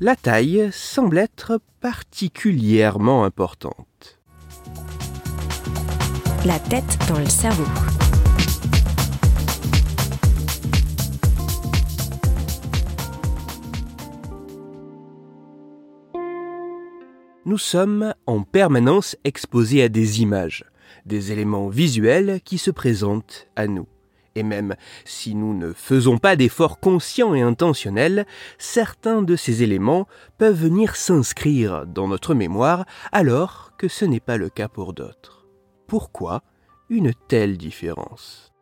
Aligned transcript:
la 0.00 0.14
taille 0.14 0.68
semble 0.72 1.18
être 1.18 1.60
particulièrement 1.80 3.24
importante. 3.24 4.18
La 6.44 6.58
tête 6.58 6.98
dans 7.08 7.18
le 7.18 7.26
cerveau. 7.26 7.64
Nous 17.46 17.58
sommes 17.58 18.12
en 18.26 18.42
permanence 18.42 19.16
exposés 19.24 19.82
à 19.82 19.88
des 19.88 20.20
images, 20.20 20.64
des 21.06 21.32
éléments 21.32 21.68
visuels 21.68 22.40
qui 22.44 22.58
se 22.58 22.70
présentent 22.70 23.48
à 23.56 23.66
nous. 23.66 23.86
Et 24.36 24.42
même 24.42 24.76
si 25.06 25.34
nous 25.34 25.54
ne 25.54 25.72
faisons 25.72 26.18
pas 26.18 26.36
d'efforts 26.36 26.78
conscients 26.78 27.34
et 27.34 27.40
intentionnels, 27.40 28.26
certains 28.58 29.22
de 29.22 29.34
ces 29.34 29.62
éléments 29.62 30.06
peuvent 30.38 30.62
venir 30.62 30.94
s'inscrire 30.94 31.86
dans 31.86 32.06
notre 32.06 32.34
mémoire 32.34 32.84
alors 33.12 33.72
que 33.78 33.88
ce 33.88 34.04
n'est 34.04 34.20
pas 34.20 34.36
le 34.36 34.50
cas 34.50 34.68
pour 34.68 34.92
d'autres. 34.92 35.46
Pourquoi 35.86 36.42
une 36.90 37.12
telle 37.28 37.56
différence? 37.56 38.55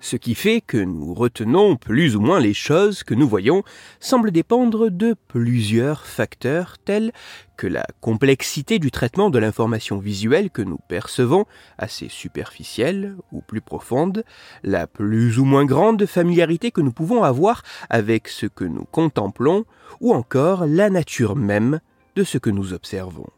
Ce 0.00 0.16
qui 0.16 0.34
fait 0.34 0.60
que 0.60 0.76
nous 0.76 1.14
retenons 1.14 1.76
plus 1.76 2.16
ou 2.16 2.20
moins 2.20 2.38
les 2.38 2.54
choses 2.54 3.02
que 3.02 3.14
nous 3.14 3.26
voyons 3.26 3.64
semble 3.98 4.30
dépendre 4.30 4.90
de 4.90 5.16
plusieurs 5.26 6.06
facteurs 6.06 6.76
tels 6.78 7.12
que 7.56 7.66
la 7.66 7.86
complexité 8.00 8.78
du 8.78 8.90
traitement 8.90 9.30
de 9.30 9.38
l'information 9.38 9.98
visuelle 9.98 10.50
que 10.50 10.62
nous 10.62 10.78
percevons, 10.88 11.46
assez 11.78 12.08
superficielle 12.08 13.16
ou 13.32 13.40
plus 13.40 13.62
profonde, 13.62 14.22
la 14.62 14.86
plus 14.86 15.38
ou 15.38 15.44
moins 15.44 15.64
grande 15.64 16.04
familiarité 16.04 16.70
que 16.70 16.82
nous 16.82 16.92
pouvons 16.92 17.24
avoir 17.24 17.62
avec 17.88 18.28
ce 18.28 18.46
que 18.46 18.64
nous 18.64 18.84
contemplons, 18.84 19.64
ou 20.00 20.12
encore 20.12 20.66
la 20.66 20.90
nature 20.90 21.36
même 21.36 21.80
de 22.16 22.22
ce 22.22 22.36
que 22.38 22.50
nous 22.50 22.74
observons. 22.74 23.30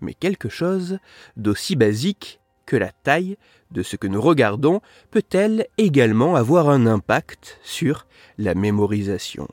Mais 0.00 0.14
quelque 0.14 0.48
chose 0.48 0.98
d'aussi 1.36 1.76
basique 1.76 2.40
que 2.66 2.76
la 2.76 2.90
taille 2.90 3.36
de 3.72 3.82
ce 3.82 3.96
que 3.96 4.06
nous 4.06 4.20
regardons 4.20 4.80
peut-elle 5.10 5.66
également 5.78 6.36
avoir 6.36 6.68
un 6.68 6.86
impact 6.86 7.58
sur 7.62 8.06
la 8.38 8.54
mémorisation 8.54 9.48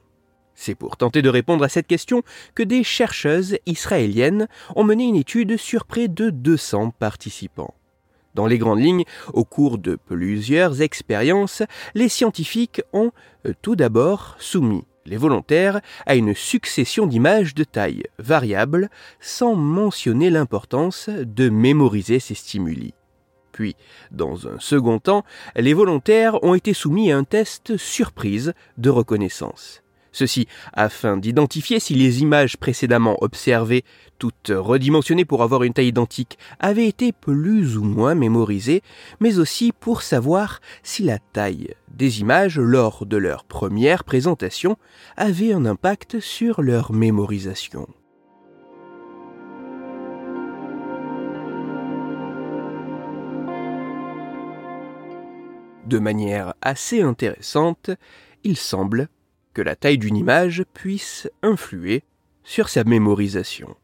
C'est 0.56 0.76
pour 0.76 0.98
tenter 0.98 1.22
de 1.22 1.30
répondre 1.30 1.64
à 1.64 1.70
cette 1.70 1.88
question 1.88 2.22
que 2.56 2.64
des 2.64 2.84
chercheuses 2.84 3.58
israéliennes 3.66 4.48
ont 4.76 4.84
mené 4.84 5.06
une 5.06 5.16
étude 5.16 5.58
sur 5.58 5.86
près 5.86 6.08
de 6.08 6.30
200 6.30 6.92
participants. 7.00 7.74
Dans 8.36 8.46
les 8.46 8.58
grandes 8.58 8.82
lignes, 8.82 9.06
au 9.34 9.44
cours 9.44 9.80
de 9.80 9.96
plusieurs 9.96 10.82
expériences, 10.82 11.64
les 11.96 12.10
scientifiques 12.10 12.82
ont 12.94 13.12
euh, 13.48 13.54
tout 13.62 13.76
d'abord 13.76 14.36
soumis 14.40 14.86
les 15.06 15.18
volontaires 15.18 15.82
à 16.06 16.16
une 16.16 16.36
succession 16.36 17.08
d'images 17.08 17.56
de 17.56 17.64
taille 17.64 18.04
variable 18.20 18.90
sans 19.20 19.56
mentionner 19.56 20.30
l'importance 20.30 21.10
de 21.10 21.50
mémoriser 21.50 22.20
ces 22.20 22.36
stimuli. 22.36 22.94
Puis, 23.60 23.76
dans 24.12 24.48
un 24.48 24.58
second 24.58 25.00
temps, 25.00 25.26
les 25.58 25.74
volontaires 25.74 26.42
ont 26.46 26.54
été 26.54 26.74
soumis 26.74 27.12
à 27.12 27.18
un 27.18 27.26
test 27.26 27.76
surprise 27.76 28.54
de 28.78 28.90
reconnaissance. 28.90 29.84
Ceci 30.14 30.48
afin 30.72 31.18
d'identifier 31.18 31.82
si 31.82 31.94
les 31.94 32.22
images 32.22 32.56
précédemment 32.56 33.22
observées, 33.22 33.84
toutes 34.18 34.54
redimensionnées 34.56 35.26
pour 35.26 35.44
avoir 35.44 35.64
une 35.64 35.74
taille 35.74 35.90
identique, 35.90 36.38
avaient 36.62 36.88
été 36.88 37.12
plus 37.12 37.76
ou 37.76 37.84
moins 37.84 38.16
mémorisées, 38.16 38.82
mais 39.20 39.40
aussi 39.40 39.74
pour 39.78 40.04
savoir 40.04 40.62
si 40.82 41.04
la 41.04 41.20
taille 41.20 41.76
des 41.90 42.22
images 42.22 42.58
lors 42.58 43.06
de 43.06 43.18
leur 43.18 43.44
première 43.44 44.06
présentation 44.06 44.78
avait 45.18 45.52
un 45.52 45.66
impact 45.66 46.22
sur 46.22 46.62
leur 46.62 46.94
mémorisation. 46.94 47.90
De 55.90 55.98
manière 55.98 56.54
assez 56.62 57.02
intéressante, 57.02 57.90
il 58.44 58.58
semble 58.58 59.10
que 59.56 59.64
la 59.64 59.76
taille 59.76 59.98
d'une 59.98 60.18
image 60.18 60.64
puisse 60.76 61.28
influer 61.42 62.04
sur 62.44 62.70
sa 62.70 62.84
mémorisation. 62.84 63.76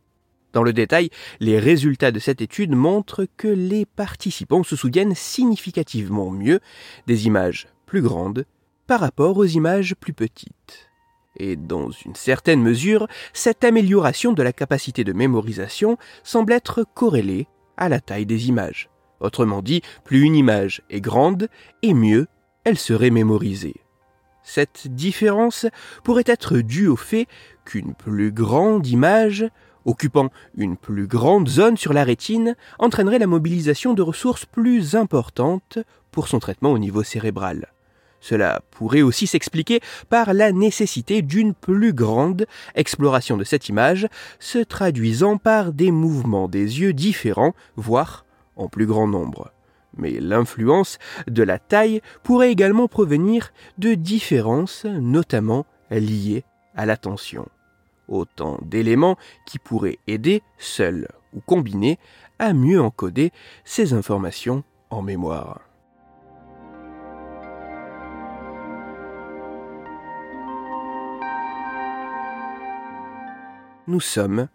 Dans 0.54 0.62
le 0.62 0.72
détail, 0.72 1.10
les 1.40 1.58
résultats 1.58 2.12
de 2.12 2.20
cette 2.20 2.42
étude 2.42 2.76
montrent 2.76 3.26
que 3.38 3.48
les 3.48 3.88
participants 3.88 4.62
se 4.62 4.76
souviennent 4.76 5.16
significativement 5.16 6.30
mieux 6.30 6.60
des 7.08 7.26
images 7.26 7.68
plus 7.88 8.04
grandes 8.04 8.46
par 8.86 9.00
rapport 9.00 9.36
aux 9.38 9.46
images 9.46 9.96
plus 9.96 10.14
petites. 10.14 10.92
Et 11.38 11.56
dans 11.56 11.90
une 11.90 12.14
certaine 12.14 12.62
mesure, 12.62 13.08
cette 13.34 13.64
amélioration 13.64 14.32
de 14.32 14.44
la 14.44 14.54
capacité 14.54 15.04
de 15.04 15.12
mémorisation 15.12 15.98
semble 16.24 16.54
être 16.54 16.86
corrélée 16.94 17.48
à 17.78 17.90
la 17.90 18.00
taille 18.00 18.28
des 18.28 18.48
images. 18.48 18.92
Autrement 19.20 19.62
dit, 19.62 19.82
plus 20.04 20.22
une 20.22 20.36
image 20.36 20.82
est 20.90 21.02
grande, 21.02 21.48
et 21.82 21.94
mieux 21.94 22.28
elle 22.64 22.78
serait 22.78 23.12
mémorisée. 23.12 23.76
Cette 24.44 24.88
différence 24.88 25.66
pourrait 26.04 26.24
être 26.28 26.58
due 26.58 26.88
au 26.88 26.96
fait 26.96 27.28
qu'une 27.66 27.94
plus 27.96 28.32
grande 28.32 28.86
image, 28.86 29.46
occupant 29.86 30.30
une 30.56 30.78
plus 30.78 31.08
grande 31.08 31.48
zone 31.48 31.78
sur 31.78 31.94
la 31.94 32.04
rétine, 32.04 32.56
entraînerait 32.80 33.20
la 33.20 33.28
mobilisation 33.28 33.94
de 33.94 34.02
ressources 34.02 34.46
plus 34.46 34.96
importantes 34.96 35.80
pour 36.12 36.28
son 36.28 36.40
traitement 36.40 36.72
au 36.72 36.78
niveau 36.78 37.04
cérébral. 37.04 37.72
Cela 38.20 38.62
pourrait 38.72 39.04
aussi 39.04 39.28
s'expliquer 39.28 39.82
par 40.10 40.34
la 40.34 40.52
nécessité 40.52 41.22
d'une 41.22 41.54
plus 41.54 41.94
grande 41.94 42.48
exploration 42.74 43.38
de 43.38 43.44
cette 43.44 43.70
image, 43.70 44.08
se 44.40 44.58
traduisant 44.58 45.38
par 45.38 45.74
des 45.74 45.92
mouvements 45.92 46.48
des 46.48 46.80
yeux 46.82 46.94
différents, 46.94 47.54
voire 47.76 48.25
en 48.56 48.68
plus 48.68 48.86
grand 48.86 49.08
nombre. 49.08 49.52
Mais 49.98 50.20
l'influence 50.20 50.98
de 51.28 51.44
la 51.44 51.60
taille 51.60 52.02
pourrait 52.24 52.52
également 52.52 52.88
provenir 52.88 53.54
de 53.78 53.94
différences, 53.94 54.86
notamment 54.86 55.66
liées 55.90 56.44
à 56.76 56.86
l'attention. 56.86 57.48
Autant 58.08 58.60
d'éléments 58.62 59.18
qui 59.46 59.58
pourraient 59.58 60.00
aider, 60.08 60.44
seuls 60.58 61.08
ou 61.34 61.40
combinés, 61.40 61.98
à 62.40 62.54
mieux 62.54 62.82
encoder 62.82 63.32
ces 63.64 63.94
informations 63.94 64.64
en 64.90 65.02
mémoire. 65.02 65.62
Nous 73.88 74.00
sommes 74.00 74.48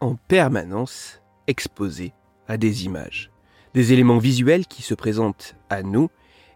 en 0.00 0.14
permanence 0.14 1.20
exposés 1.48 2.12
à 2.46 2.56
des 2.56 2.84
images 2.84 3.30
des 3.76 3.92
éléments 3.92 4.16
visuels 4.16 4.66
qui 4.66 4.80
se 4.80 4.94
présentent 4.94 5.54
à 5.68 5.82
nous, 5.82 6.08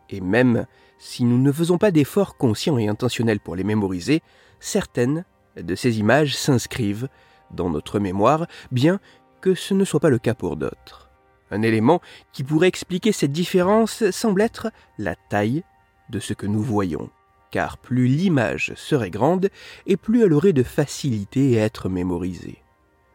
et 0.09 0.23
même 0.23 0.65
si 0.99 1.25
nous 1.25 1.37
ne 1.37 1.53
faisons 1.53 1.77
pas 1.77 1.91
d'efforts 1.91 2.39
conscients 2.39 2.79
et 2.79 2.89
intentionnels 2.89 3.41
pour 3.41 3.57
les 3.57 3.63
mémoriser, 3.63 4.23
certaines 4.59 5.27
de 5.55 5.75
ces 5.75 5.99
images 5.99 6.35
s'inscrivent 6.35 7.11
dans 7.51 7.69
notre 7.69 7.99
mémoire, 7.99 8.47
bien 8.73 9.01
que 9.43 9.55
ce 9.55 9.75
ne 9.75 9.85
soit 9.85 10.01
pas 10.01 10.09
le 10.09 10.19
cas 10.19 10.33
pour 10.33 10.57
d'autres. 10.57 11.11
Un 11.51 11.61
élément 11.61 12.01
qui 12.33 12.43
pourrait 12.43 12.69
expliquer 12.69 13.13
cette 13.13 13.33
différence 13.33 14.09
semble 14.13 14.41
être 14.41 14.73
la 14.97 15.15
taille 15.15 15.63
de 16.09 16.21
ce 16.21 16.33
que 16.33 16.47
nous 16.47 16.63
voyons, 16.63 17.11
car 17.51 17.77
plus 17.77 18.07
l'image 18.07 18.73
serait 18.77 19.11
grande, 19.11 19.51
et 19.85 19.99
plus 19.99 20.23
elle 20.23 20.33
aurait 20.33 20.55
de 20.55 20.63
facilité 20.63 21.61
à 21.61 21.67
être 21.67 21.91
mémorisée. 21.91 22.63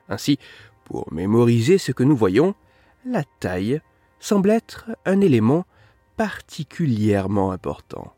Ainsi, 0.09 0.37
pour 0.83 1.11
mémoriser 1.11 1.79
ce 1.79 1.91
que 1.91 2.03
nous 2.03 2.15
voyons, 2.15 2.53
la 3.03 3.23
taille 3.39 3.81
semble 4.19 4.49
être 4.49 4.91
un 5.05 5.21
élément 5.21 5.65
particulièrement 6.17 7.51
important. 7.51 8.13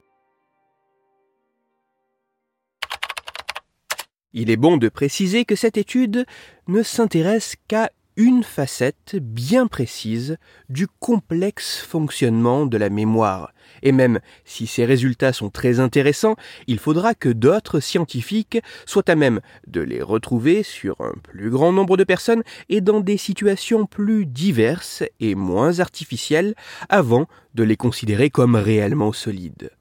Il 4.33 4.51
est 4.51 4.57
bon 4.57 4.77
de 4.77 4.89
préciser 4.89 5.45
que 5.45 5.55
cette 5.55 5.77
étude 5.77 6.25
ne 6.67 6.83
s'intéresse 6.83 7.55
qu'à 7.67 7.91
une 8.18 8.44
facette 8.44 9.16
bien 9.22 9.68
précise 9.68 10.38
du 10.69 10.88
complexe 10.88 11.78
fonctionnement 11.78 12.66
de 12.66 12.78
la 12.78 12.90
mémoire. 12.90 13.54
Et 13.84 13.92
même 13.92 14.19
si 14.44 14.66
ces 14.66 14.86
résultats 14.86 15.34
sont 15.34 15.52
très 15.52 15.80
intéressants, 15.80 16.36
il 16.66 16.80
faudra 16.80 17.14
que 17.14 17.30
d'autres 17.30 17.80
scientifiques 17.80 18.60
soient 18.88 19.10
à 19.10 19.16
même 19.16 19.40
de 19.68 19.81
les 19.81 20.02
retrouver 20.02 20.64
sur 20.64 21.00
un 21.00 21.14
plus 21.22 21.52
grand 21.52 21.72
nombre 21.72 21.96
de 21.96 22.04
personnes 22.04 22.44
et 22.69 22.81
dans 22.81 23.02
des 23.02 23.18
situations 23.18 23.86
plus 23.86 24.25
diverses 24.25 25.04
et 25.19 25.36
moins 25.36 25.80
artificielles 25.80 26.56
avant 26.90 27.28
de 27.54 27.64
les 27.64 27.78
considérer 27.78 28.31
comme 28.31 28.56
réellement 28.56 29.14
solides 29.14 29.72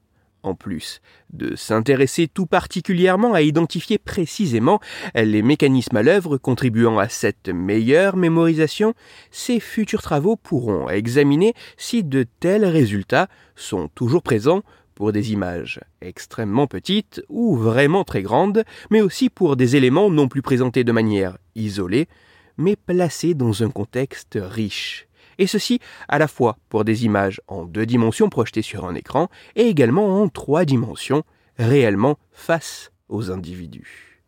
en 0.46 0.54
plus. 0.54 1.00
De 1.32 1.56
s'intéresser 1.56 2.28
tout 2.28 2.46
particulièrement 2.46 3.34
à 3.34 3.43
identifier 3.43 3.98
précisément 3.98 4.81
les 5.14 5.43
mécanismes 5.43 5.96
à 5.96 6.02
l'œuvre 6.02 6.38
contribuant 6.38 6.98
à 6.98 7.08
cette 7.08 7.48
meilleure 7.48 8.16
mémorisation, 8.16 8.94
ces 9.31 9.60
futurs 9.60 10.02
travaux 10.02 10.37
pourront 10.37 10.88
examiner 10.88 11.54
si 11.76 12.04
de 12.04 12.25
tels 12.40 12.64
résultats 12.64 13.28
sont 13.54 13.88
toujours 13.88 14.22
présents 14.22 14.62
pour 14.94 15.12
des 15.12 15.32
images 15.32 15.81
extrêmement 16.00 16.66
petites 16.66 17.22
ou 17.28 17.54
vraiment 17.54 18.02
très 18.02 18.22
grandes, 18.22 18.64
mais 18.90 19.02
aussi 19.02 19.28
pour 19.28 19.56
des 19.56 19.76
éléments 19.76 20.10
non 20.10 20.26
plus 20.26 20.42
présentés 20.42 20.84
de 20.84 20.92
manière 20.92 21.37
isolée, 21.54 22.08
mais 22.56 22.76
placés 22.76 23.34
dans 23.34 23.62
un 23.62 23.70
contexte 23.70 24.38
riche 24.40 25.06
et 25.38 25.47
ceci 25.47 25.81
à 26.09 26.19
la 26.19 26.29
fois 26.29 26.56
pour 26.69 26.85
des 26.85 27.05
images 27.05 27.41
en 27.49 27.65
deux 27.65 27.87
dimensions 27.87 28.29
projetées 28.29 28.62
sur 28.62 28.87
un 28.87 28.94
écran 28.94 29.29
et 29.55 29.69
également 29.69 30.21
en 30.23 30.29
trois 30.29 30.65
dimensions 30.65 31.25
réellement 31.59 32.17
face 32.33 32.93
aux 33.09 33.31
individus. 33.31 34.23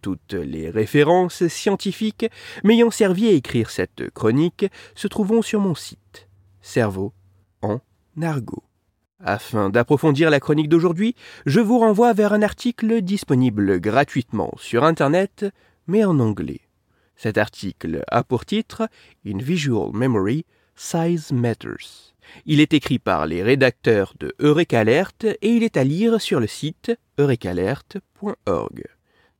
Toutes 0.00 0.34
les 0.34 0.68
références 0.68 1.46
scientifiques 1.46 2.26
m'ayant 2.64 2.90
servi 2.90 3.28
à 3.28 3.32
écrire 3.32 3.70
cette 3.70 4.10
chronique 4.10 4.66
se 4.94 5.06
trouveront 5.06 5.42
sur 5.42 5.60
mon 5.60 5.74
site 5.74 6.28
Cerveau 6.60 7.12
en 7.60 7.78
argot. 8.20 8.64
Afin 9.24 9.70
d'approfondir 9.70 10.30
la 10.30 10.40
chronique 10.40 10.68
d'aujourd'hui, 10.68 11.14
je 11.46 11.60
vous 11.60 11.78
renvoie 11.78 12.12
vers 12.12 12.32
un 12.32 12.42
article 12.42 13.02
disponible 13.02 13.80
gratuitement 13.80 14.52
sur 14.56 14.82
Internet, 14.82 15.46
mais 15.86 16.04
en 16.04 16.18
anglais. 16.18 16.60
Cet 17.16 17.38
article 17.38 18.02
a 18.08 18.24
pour 18.24 18.44
titre 18.44 18.88
In 19.26 19.38
Visual 19.38 19.90
Memory, 19.92 20.44
Size 20.74 21.32
Matters. 21.32 22.14
Il 22.46 22.60
est 22.60 22.72
écrit 22.72 22.98
par 22.98 23.26
les 23.26 23.42
rédacteurs 23.42 24.14
de 24.18 24.34
Eureka 24.40 24.80
Alert 24.80 25.24
et 25.24 25.48
il 25.48 25.62
est 25.62 25.76
à 25.76 25.84
lire 25.84 26.20
sur 26.20 26.40
le 26.40 26.46
site 26.46 26.92
eurekalert.org. 27.18 28.84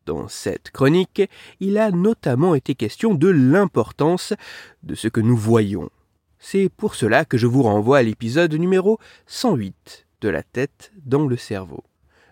Dans 0.05 0.29
cette 0.29 0.71
chronique, 0.71 1.23
il 1.61 1.79
a 1.79 1.91
notamment 1.91 2.55
été 2.55 2.75
question 2.75 3.15
de 3.15 3.29
l'importance 3.29 4.35
de 4.83 4.95
ce 4.95 5.09
que 5.09 5.21
nous 5.21 5.37
voyons. 5.37 5.91
C'est 6.39 6.69
pour 6.69 6.97
cela 6.97 7.25
que 7.25 7.39
je 7.39 7.47
vous 7.47 7.63
renvoie 7.63 7.99
à 7.99 8.03
l'épisode 8.03 8.53
numéro 8.55 8.99
108 9.27 10.07
de 10.23 10.29
la 10.29 10.43
tête 10.43 10.93
dans 11.05 11.27
le 11.27 11.37
cerveau. 11.37 11.85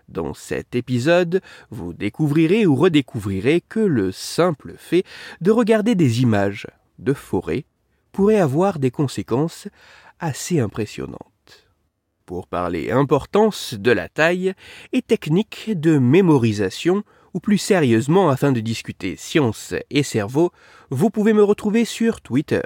Dans 0.09 0.33
cet 0.33 0.75
épisode, 0.75 1.41
vous 1.69 1.93
découvrirez 1.93 2.65
ou 2.65 2.75
redécouvrirez 2.75 3.61
que 3.61 3.79
le 3.79 4.11
simple 4.11 4.73
fait 4.77 5.03
de 5.41 5.51
regarder 5.51 5.95
des 5.95 6.21
images 6.21 6.67
de 6.99 7.13
forêt 7.13 7.65
pourrait 8.11 8.39
avoir 8.39 8.79
des 8.79 8.91
conséquences 8.91 9.67
assez 10.19 10.59
impressionnantes. 10.59 11.19
Pour 12.25 12.47
parler 12.47 12.91
importance 12.91 13.73
de 13.73 13.91
la 13.91 14.09
taille 14.09 14.53
et 14.93 15.01
technique 15.01 15.71
de 15.73 15.97
mémorisation, 15.97 17.03
ou 17.33 17.39
plus 17.39 17.57
sérieusement 17.57 18.29
afin 18.29 18.51
de 18.51 18.59
discuter 18.59 19.15
science 19.15 19.73
et 19.89 20.03
cerveau, 20.03 20.51
vous 20.89 21.09
pouvez 21.09 21.31
me 21.33 21.43
retrouver 21.43 21.85
sur 21.85 22.21
Twitter, 22.21 22.61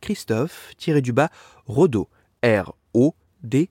Christophe-Rodo, 0.00 2.08
R-O-D 2.42 3.70